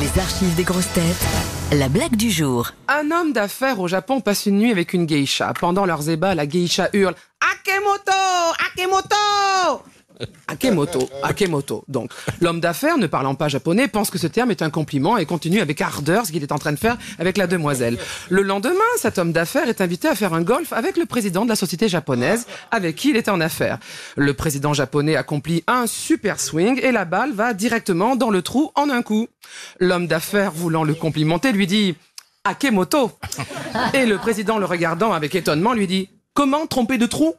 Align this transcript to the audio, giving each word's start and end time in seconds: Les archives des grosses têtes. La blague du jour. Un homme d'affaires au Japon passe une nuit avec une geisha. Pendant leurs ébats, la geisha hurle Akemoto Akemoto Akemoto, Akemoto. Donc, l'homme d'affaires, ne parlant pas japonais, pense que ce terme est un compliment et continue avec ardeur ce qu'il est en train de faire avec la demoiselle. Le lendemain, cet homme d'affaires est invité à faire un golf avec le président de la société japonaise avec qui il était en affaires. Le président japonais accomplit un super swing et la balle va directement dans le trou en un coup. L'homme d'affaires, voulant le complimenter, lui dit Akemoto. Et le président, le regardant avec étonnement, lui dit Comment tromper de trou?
Les 0.00 0.20
archives 0.20 0.54
des 0.56 0.64
grosses 0.64 0.92
têtes. 0.92 1.24
La 1.72 1.88
blague 1.88 2.16
du 2.16 2.28
jour. 2.28 2.72
Un 2.88 3.12
homme 3.12 3.32
d'affaires 3.32 3.78
au 3.78 3.86
Japon 3.86 4.20
passe 4.20 4.46
une 4.46 4.58
nuit 4.58 4.72
avec 4.72 4.92
une 4.92 5.06
geisha. 5.06 5.52
Pendant 5.60 5.86
leurs 5.86 6.10
ébats, 6.10 6.34
la 6.34 6.46
geisha 6.46 6.88
hurle 6.92 7.14
Akemoto 7.40 8.10
Akemoto 8.66 9.33
Akemoto, 10.48 11.08
Akemoto. 11.22 11.84
Donc, 11.88 12.10
l'homme 12.40 12.60
d'affaires, 12.60 12.98
ne 12.98 13.06
parlant 13.06 13.34
pas 13.34 13.48
japonais, 13.48 13.88
pense 13.88 14.10
que 14.10 14.18
ce 14.18 14.26
terme 14.26 14.50
est 14.50 14.62
un 14.62 14.70
compliment 14.70 15.16
et 15.16 15.26
continue 15.26 15.60
avec 15.60 15.80
ardeur 15.80 16.26
ce 16.26 16.32
qu'il 16.32 16.42
est 16.42 16.52
en 16.52 16.58
train 16.58 16.72
de 16.72 16.78
faire 16.78 16.96
avec 17.18 17.36
la 17.36 17.46
demoiselle. 17.46 17.98
Le 18.28 18.42
lendemain, 18.42 18.74
cet 18.98 19.18
homme 19.18 19.32
d'affaires 19.32 19.68
est 19.68 19.80
invité 19.80 20.08
à 20.08 20.14
faire 20.14 20.34
un 20.34 20.42
golf 20.42 20.72
avec 20.72 20.96
le 20.96 21.06
président 21.06 21.44
de 21.44 21.50
la 21.50 21.56
société 21.56 21.88
japonaise 21.88 22.46
avec 22.70 22.96
qui 22.96 23.10
il 23.10 23.16
était 23.16 23.30
en 23.30 23.40
affaires. 23.40 23.78
Le 24.16 24.34
président 24.34 24.72
japonais 24.72 25.16
accomplit 25.16 25.64
un 25.66 25.86
super 25.86 26.40
swing 26.40 26.80
et 26.82 26.92
la 26.92 27.04
balle 27.04 27.32
va 27.32 27.54
directement 27.54 28.16
dans 28.16 28.30
le 28.30 28.42
trou 28.42 28.70
en 28.74 28.90
un 28.90 29.02
coup. 29.02 29.28
L'homme 29.80 30.06
d'affaires, 30.06 30.52
voulant 30.52 30.84
le 30.84 30.94
complimenter, 30.94 31.52
lui 31.52 31.66
dit 31.66 31.96
Akemoto. 32.44 33.10
Et 33.94 34.06
le 34.06 34.18
président, 34.18 34.58
le 34.58 34.66
regardant 34.66 35.12
avec 35.12 35.34
étonnement, 35.34 35.72
lui 35.72 35.86
dit 35.86 36.10
Comment 36.34 36.66
tromper 36.66 36.98
de 36.98 37.06
trou? 37.06 37.34